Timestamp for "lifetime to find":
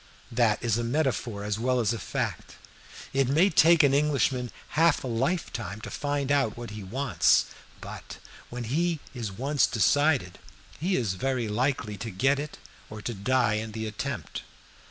5.07-6.31